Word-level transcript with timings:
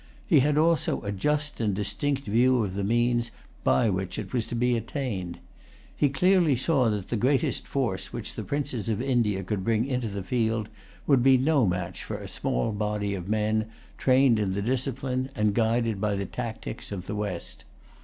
He 0.25 0.39
had 0.39 0.57
also 0.57 1.01
a 1.03 1.11
just 1.11 1.61
and 1.61 1.75
distinct 1.75 2.25
view 2.25 2.63
of 2.63 2.73
the 2.73 2.83
means 2.83 3.29
by 3.63 3.87
which 3.91 4.17
it 4.17 4.33
was 4.33 4.47
to 4.47 4.55
be 4.55 4.75
attained. 4.75 5.37
He 5.95 6.09
clearly 6.09 6.55
saw 6.55 6.89
that 6.89 7.09
the 7.09 7.15
greatest 7.15 7.67
force 7.67 8.11
which 8.11 8.33
the 8.33 8.41
princes 8.41 8.89
of 8.89 8.99
India 8.99 9.43
could 9.43 9.63
bring 9.63 9.85
into 9.85 10.07
the 10.07 10.23
field 10.23 10.69
would 11.05 11.21
be 11.21 11.37
no 11.37 11.67
match 11.67 12.03
for 12.03 12.17
a 12.17 12.27
small 12.27 12.71
body 12.71 13.13
of 13.13 13.29
men 13.29 13.67
trained 13.99 14.39
in 14.39 14.53
the 14.53 14.63
discipline, 14.63 15.29
and 15.35 15.53
guided 15.53 16.01
by 16.01 16.15
the 16.15 16.25
tactics, 16.25 16.91
of 16.91 17.05
the 17.05 17.13
West. 17.15 17.63